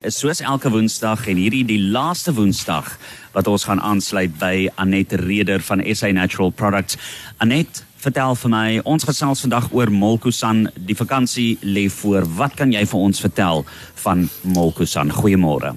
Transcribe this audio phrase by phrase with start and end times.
[0.00, 2.86] is soos elke woensdag en hierdie die laaste woensdag
[3.34, 6.96] wat ons gaan aansluit by Anet Reder van SA Natural Products.
[7.44, 10.70] Anet, vertel vir my, ons gesels vandag oor Molkusan.
[10.88, 12.24] Die vakansie lê voor.
[12.38, 13.60] Wat kan jy vir ons vertel
[14.06, 14.24] van
[14.56, 15.12] Molkusan?
[15.18, 15.74] Goeiemôre.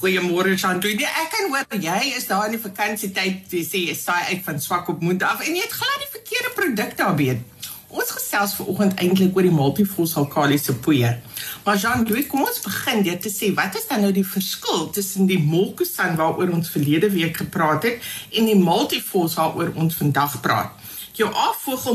[0.00, 0.90] Goeiemôre Shantu.
[0.98, 4.42] Nee, ek kan hoor jy is daar in die vakansietyd, jy sê jy saai uit
[4.42, 7.46] van swak op moed af en jy het glad die verkeerde produk daar weet.
[7.94, 11.22] Ons gesels ver oggend eintlik oor die multifosfalkaliese poeier.
[11.70, 14.88] Maar Jean, doe, kom ons begin deur te sê wat is dan nou die verskil
[14.90, 18.08] tussen die molkusan waaroor ons verlede week gepraat het
[18.40, 20.72] en die multifos waaroor ons vandag praat.
[21.14, 21.94] Jou afvogel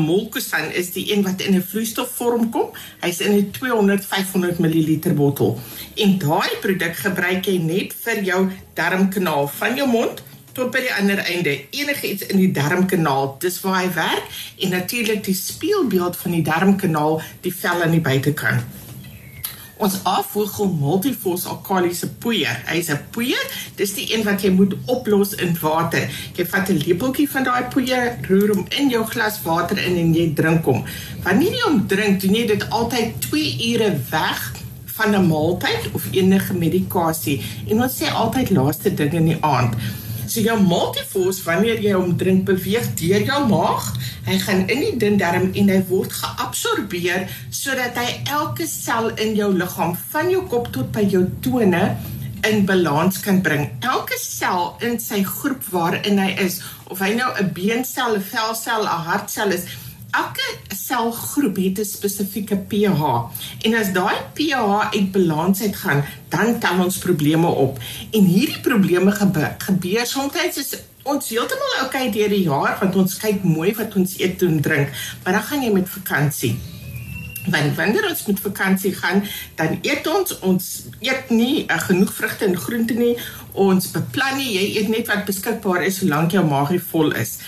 [0.00, 2.74] molkusan is die een wat in 'n vloeistofvorm kom.
[3.04, 5.60] Hy's in 'n 200 500 ml bottel.
[5.94, 10.22] En daai produk gebruik jy net vir jou darmkanaal van jou mond
[10.52, 14.26] tot by die ander einde enigiets in die darmkanaal dis waar hy werk
[14.58, 18.79] en natuurlik die spieelbeeld van die darmkanaal die vel aan die buitekant
[19.80, 22.62] ons afvoegel multifos alkalisiese poeier.
[22.68, 23.44] Hy's 'n poeier.
[23.76, 26.08] Dis die een wat jy moet oplos in water.
[26.36, 30.14] Jy vat 'n lepeltjie van daai poeier roer hom in jou glas water in en
[30.14, 30.84] jy drink hom.
[31.22, 34.52] Wanneer jy hom drink doen jy dit altyd 2 ure weg
[34.84, 37.40] van 'n maaltyd of enige medikasie.
[37.68, 39.74] En ons sê altyd laaste ding in die aand
[40.30, 43.88] So jou multifos wanneer jy hom drink beweeg deur jou maag,
[44.28, 49.34] hy gaan in die dun darm en hy word geabsorbeer sodat hy elke sel in
[49.34, 51.82] jou liggaam van jou kop tot by jou tone
[52.46, 53.66] in balans kan bring.
[53.82, 58.86] Elke sel in sy groep waarin hy is, of hy nou 'n beensel, 'n velsel,
[58.86, 59.66] 'n hartsel is,
[60.10, 63.02] elke selgroep het 'n spesifieke pH
[63.62, 67.78] en as daai pH uit balans uit gaan, dan tel ons probleme op.
[68.10, 73.16] En hierdie probleme gebeur, gebeur soms is ons heeltemal okay deur die jaar want ons
[73.16, 74.88] kyk mooi wat ons eet en drink,
[75.22, 76.58] maar dan gaan jy met vakansie.
[77.48, 79.24] Want wanneer ons met vakansie gaan,
[79.56, 80.66] dan eet ons ons
[81.00, 83.14] eet nie uh, genoeg vrugte en groente nie.
[83.52, 87.38] Ons beplan nie, jy eet net wat beskikbaar is solank jou maag vol is.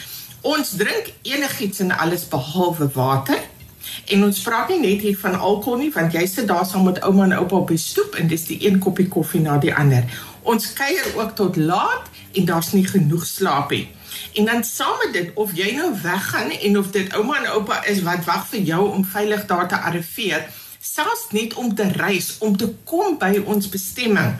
[0.43, 3.39] Ons drink enigiets en alles behalwe water.
[4.11, 6.98] En ons praat nie net hier van alkohol nie, want jy sit daar saam met
[7.07, 10.02] ouma en oupa op die stoep en dis die een koppie koffie na die ander.
[10.42, 13.86] Ons kuier ook tot laat en daar's nie genoeg slaap nie.
[14.35, 17.79] En dan saam met dit of jy nou weggaan en of dit ouma en oupa
[17.86, 20.48] is wat wag vir jou om veilig daar te arriveer,
[20.83, 24.35] selfs net om te reis, om te kom by ons bestemming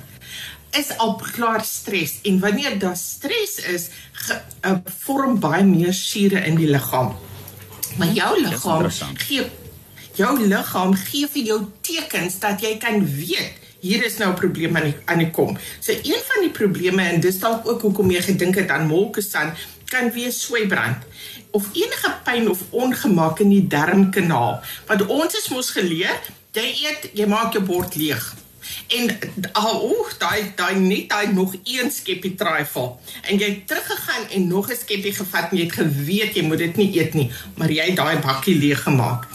[0.79, 6.45] is al klaar stres en wanneer daar stres is, ge, uh, vorm baie meer sure
[6.47, 7.13] in die liggaam.
[7.99, 9.51] Maar jou liggaam gee
[10.19, 14.77] jou liggaam gee vir jou tekens dat jy kan weet hier is nou 'n probleem
[14.77, 15.59] aan die aan die kom.
[15.81, 19.55] So een van die probleme en dis dalk ook hoekom jy gedink het aan molkesan
[19.89, 21.03] kan wees sweybrand
[21.51, 24.63] of enige pyn of ongemak in die darmkanaal.
[24.87, 26.21] Want ons is mos geleer,
[26.53, 28.35] jy eet, jy maak jou bord leeg.
[28.87, 29.19] En
[29.53, 34.47] al oh, daai daai net daai nog een skepie trifle en jy het teruggegaan en
[34.47, 37.71] nog 'n skepie gevat en jy het geweet jy moet dit nie eet nie, maar
[37.71, 39.27] jy het daai bakkie leeg gemaak.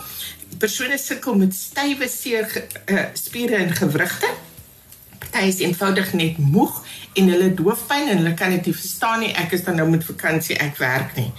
[0.57, 4.29] Persone sukkel met stywe seer uh, spiere en gewrigte.
[5.19, 9.33] Party is eenvoudig net moeg en hulle doofpyn en hulle kan dit nie verstaan nie.
[9.33, 11.31] Ek is dan nou met vakansie, ek werk nie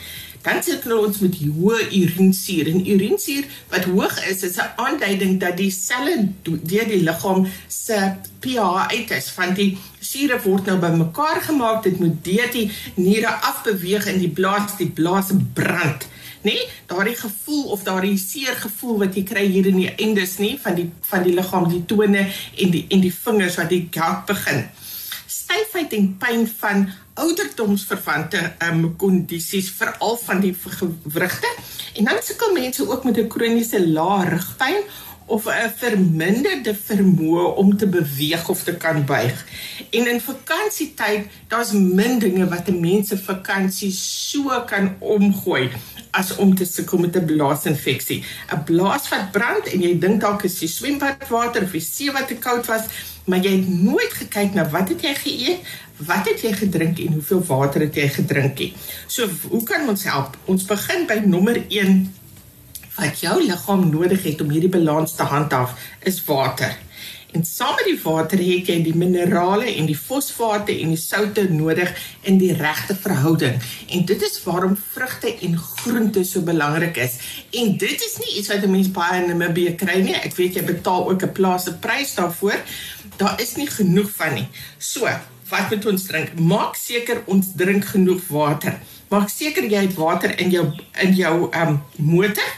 [0.48, 5.56] dan sukkel ons met hoë urinesuur en urinesuur wat hoog is is 'n aanduiding dat
[5.56, 7.98] die selle deur die liggaam se
[8.40, 11.82] pH uit is van die sure word nou bymekaar gemaak.
[11.82, 16.06] Dit moet deur die niere afbeweeg in die blaas die blaas brand.
[16.42, 20.58] Nee daardie gevoel of daardie seer gevoel wat jy kry hier in die endes nie
[20.62, 22.24] van die van die liggaam die tone
[22.56, 24.64] en die en die vingers wat die gout begin.
[25.26, 26.88] Styfheid en pyn van
[27.24, 31.50] ouderdomsverwante um, kondisies veral van die gewrigte
[31.98, 34.82] en dan sukkel mense ook met 'n kroniese lae rugpyn
[35.26, 39.46] of 'n verminderde vermoë om te beweeg of te kan buig.
[39.90, 45.70] En in vakansietyd, daar's min dinge wat 'n mens se vakansie so kan omgooi
[46.18, 48.24] as om te sukkel met 'n blaasinfeksie.
[48.52, 52.28] 'n Blaas wat brand en jy dink dalk is die swembadwater of die see wat
[52.28, 52.84] te koud was,
[53.24, 55.60] maar jy het nooit gekyk na wat het jy geëet,
[56.06, 58.74] wat het jy gedrink en hoeveel water het jy gedrink nie.
[59.06, 60.36] So, hoe kan ons help?
[60.44, 62.14] Ons begin by nommer 1
[62.98, 66.76] wat jou liggaam nodig het om hierdie balans te handhaaf is water.
[67.36, 71.44] En saam met die water het jy die minerale en die fosfate en die soutte
[71.52, 71.90] nodig
[72.30, 73.58] in die regte verhouding.
[73.92, 77.18] En dit is waarom vrugte en groente so belangrik is.
[77.52, 80.14] En dit is nie iets wat 'n mens baie in Namibië kry nie.
[80.14, 82.60] Ek weet jy betaal ook 'n plaaslike prys daarvoor.
[83.16, 84.48] Daar is nie genoeg van nie.
[84.78, 85.08] So,
[85.48, 86.38] wat moet ons drink?
[86.38, 88.80] Maak seker ons drink genoeg water.
[89.08, 92.50] Maak seker jy het water in jou in jou um motor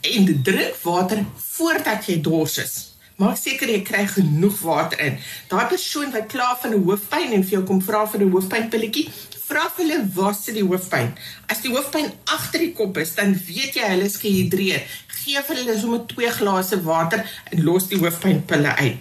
[0.00, 2.95] en drink water voordat jy dors is.
[3.16, 5.14] Maak seker jy kry genoeg water in.
[5.48, 9.08] Daai persoon wat klaar van 'n hoofpyn en vir jou kom vra vir 'n hoofpynpilletjie,
[9.48, 11.14] vra vir hulle waar sit die hoofpyn.
[11.48, 14.82] As die hoofpyn agter die kop is, dan weet jy hulle is gehidreer.
[15.06, 19.00] Gee vir hulle sommer 2 glase water en los die hoofpynpille uit.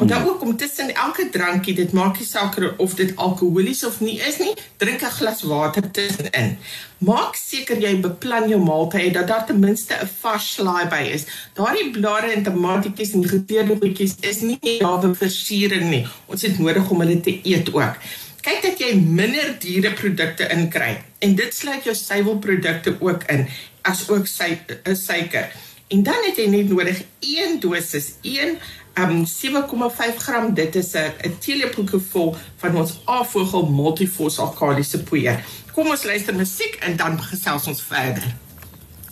[0.00, 0.28] Onthou hmm.
[0.28, 4.38] ook om tussen elke drankie, dit maak nie saak of dit alkoholies of nie is
[4.40, 6.56] nie, drink 'n glas water tussenin.
[6.98, 11.24] Maak seker jy beplan jou maaltye dat daar ten minste 'n vars slaai by is.
[11.54, 16.06] Daardie blare en tomatietjies en geteerde goedjies is nie daar vir versiering nie.
[16.26, 17.96] Ons het nodig om hulle te eet ook.
[18.40, 23.48] Kyk dat jy minder diereprodukte inkry en dit sluit jou suiwelprodukte ook in
[23.82, 25.52] as ook suiker.
[25.90, 28.58] En dan het jy net nodig 1 dosis, 1
[28.94, 35.44] um 7,5 gram dit is 'n teelepeltjie vol van ons afvogel multifos alkalisiese poeier.
[35.72, 38.34] Kom ons luister musiek en dan gesels ons verder.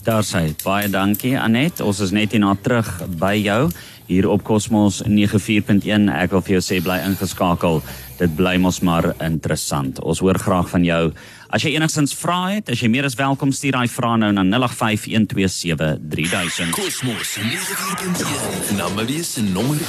[0.02, 1.80] Daar sê baie dankie Anet.
[1.80, 2.88] Ons is net hier na terug
[3.18, 3.70] by jou
[4.08, 6.08] hier op Cosmos 94.1.
[6.16, 7.82] Ek wil vir jou sê bly ingeskakel.
[8.18, 10.00] Dit bly mos maar interessant.
[10.00, 11.12] Ons hoor graag van jou.
[11.52, 14.44] As jy enigstens vra het, as jy meer as welkom stuur daai vrae nou na
[14.48, 16.70] 0851273000.
[16.76, 19.82] Kosmos 94.1 Namelis en nommer 1.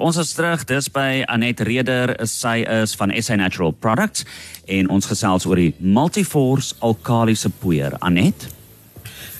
[0.00, 4.20] Ons is terug dis by Anet Reder, sy is van SA Natural Products
[4.68, 7.92] en ons gesels oor die Multiforce alkalisiese poeier.
[8.00, 8.48] Anet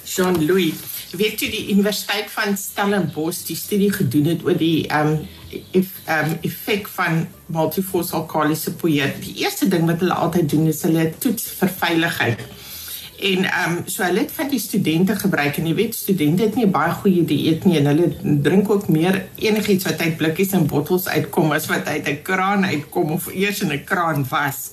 [0.05, 5.15] Jean Louis weet jy die universiteit van Stellenbosch die studie gedoen het oor die ehm
[5.15, 5.29] um,
[5.77, 9.13] if ehm um, effek van multiforce alkalisiese poeier.
[9.21, 12.45] Die eerste ding wat hulle altyd doen is hulle toets vir veiligheid.
[13.23, 16.57] En ehm um, so hulle het van die studente gebruik en jy weet studente het
[16.59, 18.09] nie baie goeie dieet nie en hulle
[18.49, 22.65] drink ook meer enigiets wat uit blikkies en bottels uitkom as wat uit 'n kraan
[22.65, 24.73] uitkom of eers in 'n kraan was.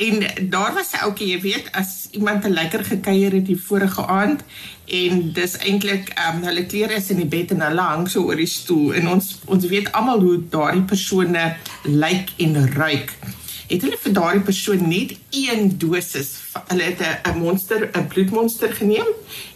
[0.00, 4.06] En daar was 'n ouetjie, jy weet, as iemand 'n lekker gekuier het die vorige
[4.06, 4.40] aand
[4.84, 8.22] en dis eintlik ehm um, hulle klere is in die bed en hulle hang so
[8.22, 13.12] oor die stoel en ons ons weet almal hoe daardie persone lyk en ruik.
[13.68, 16.30] Het hulle vir daardie persoon net een dosis,
[16.66, 19.10] hulle het 'n monster, 'n bloedmonster geneem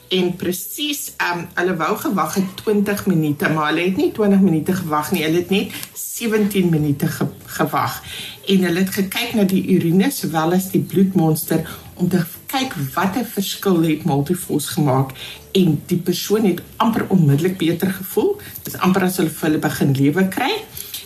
[0.08, 4.41] en presies ehm um, hulle wou gewag het 20 minute, maar hulle het nie 20
[4.41, 8.02] minute gewag nie, hulle het net 17 minute ge gewag
[8.46, 11.64] en hulle het gekyk na die urine sowel as die bloedmonster
[11.94, 15.14] om te kyk watter verskil het Multifos gemaak
[15.58, 18.37] en die persoon het amper onmiddellik beter gevoel.
[18.62, 20.52] Dit is amper as hulle hulle begin lewe kry.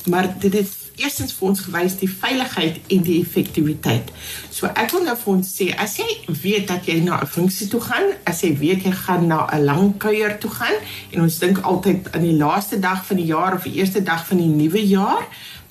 [0.08, 4.10] Maar dit het eerstens vir ons gewys die veiligheid en die effektiwiteit.
[4.50, 6.08] So ek wil nou vir ons sê as jy
[6.42, 9.64] weet dat jy na 'n funksie toe gaan, as jy weet jy gaan na 'n
[9.64, 10.74] lang kuier toe gaan
[11.12, 14.26] en ons dink altyd aan die laaste dag van die jaar of die eerste dag
[14.26, 15.24] van die nuwe jaar,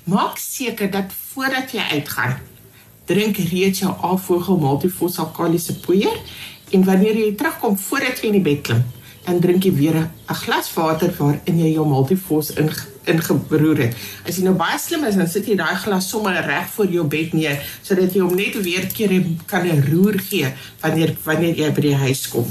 [0.07, 2.37] maak seker dat voordat jy uitgaan
[3.07, 6.15] drink reeds jou afvogel multifos alkalisiese poeier
[6.75, 8.83] en wanneer jy terugkom voordat jy in die bed klim,
[9.27, 12.69] dan drink jy weer 'n glas water waarin jy jou multifos in
[13.07, 13.95] ingebroer het.
[14.27, 17.05] As jy nou baie slim is, dan sit jy daai glas sommer reg voor jou
[17.07, 20.47] bed neer sodat jy hom net weer keer kan roer gee
[20.81, 22.45] wanneer wanneer jy by die huis kom.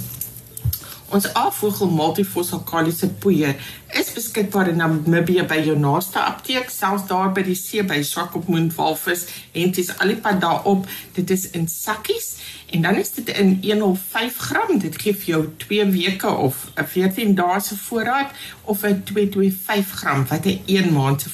[1.14, 3.55] Ons afvogel multifos alkalisiese poeier
[3.94, 8.75] is beskikbaar in Namibië by jou naaste apteek, selfs daar by die see by Swakopmund
[8.75, 10.88] Walvis en dit is alipad daarop.
[11.14, 12.32] Dit is in sakkies
[12.75, 14.75] en dan is dit in 105 gram.
[14.82, 18.31] Dit gee vir jou 2 weke of 'n 14 dae se voorraad
[18.64, 21.31] of 'n 225 gram wat 'n 1 maand se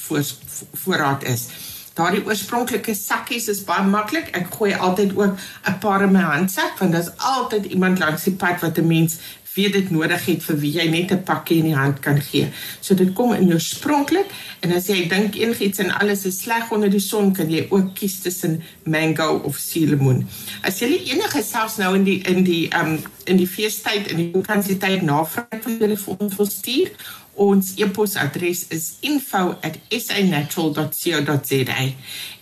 [0.84, 1.48] voorraad is.
[1.92, 4.30] Daardie oorspronklike sakkies is baie maklik.
[4.32, 5.36] Ek gooi altyd ook
[5.68, 9.18] 'n paar in my handsak want daar's altyd iemand langs die pad wat 'n mens
[9.54, 12.48] wie dit nodig het vir wie jy net 'n pakkie in die hand kan gee.
[12.80, 14.30] So dit kom in oorspronklik
[14.60, 17.94] en as jy dink enigiets en alles is sleg onder die son, kan jy ook
[17.94, 20.28] kies tussen mango of suurlemoen.
[20.62, 24.30] As jy enige selfs nou in die in die um in die feestyd in die
[24.32, 26.90] vakansietyd navraag vir julle vir ons wil stuur
[27.34, 31.92] Ons e-posadres is info@sanatural.co.za.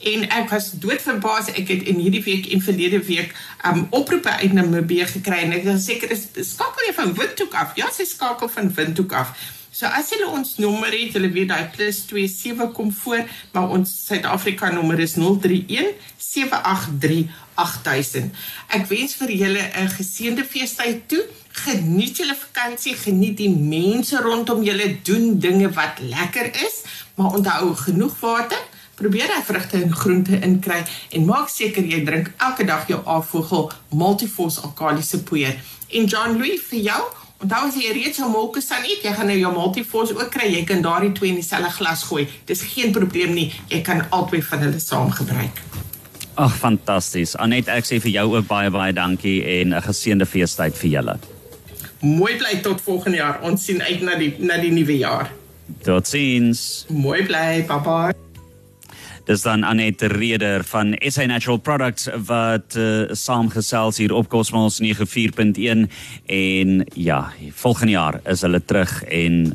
[0.03, 3.35] En ek was doodverbaas ek het in hierdie week en verlede week
[3.67, 7.73] um oproepe uit Namibië gekry en ek is seker is skakel jy van Windhoek af.
[7.79, 9.33] Ja, sy skakel van Windhoek af.
[9.71, 14.71] So as jy ons nommer het, jy weet daai +27 kom voor, maar ons Suid-Afrika
[14.75, 18.35] nommer is 031 783 8000.
[18.75, 24.63] Ek wens vir julle 'n geseënde feestyd toe geniet julle vakansie, geniet die mense rondom
[24.65, 26.83] julle, doen dinge wat lekker is,
[27.15, 28.61] maar onthou genoeg water.
[29.01, 30.83] Probeer hy vrugte en groente inkry
[31.17, 35.57] en maak seker jy drink elke dag jou afvogel multifos alkalisiese poeier.
[35.89, 36.99] En John Louis vir jou,
[37.41, 40.51] onthou as jy reeds jou molke staan eet, jy gaan nou jou multifos ook kry.
[40.53, 42.29] Jy kan daardie twee in dieselfde glas gooi.
[42.45, 43.49] Dis geen probleem nie.
[43.73, 45.65] Jy kan albei van hulle saam gebruik.
[46.41, 47.35] Ag fantasties.
[47.41, 51.21] Anet, ek sê vir jou ook baie baie dankie en 'n geseënde feestyd vir julle
[52.01, 53.41] mooi bly tot volgende jaar.
[53.47, 55.31] Ons sien uit na die na die nuwe jaar.
[55.85, 56.85] Totsiens.
[56.89, 58.11] Mooi bly, papa.
[59.29, 65.87] Dis dan Annette Reder van SA Natural Products wat uh, saamgesels hier op Cosmos 94.1
[66.27, 67.21] en ja,
[67.53, 69.53] volgende jaar is hulle terug en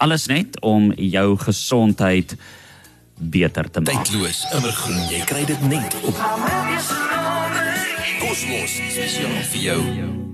[0.00, 2.36] alles net om jou gesondheid
[3.20, 4.06] beter te maak.
[4.08, 6.16] Tydloos, immergroen, jy kry dit net op
[8.24, 10.29] Cosmos spesiaal vir jou.